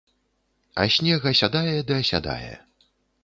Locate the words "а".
0.83-0.85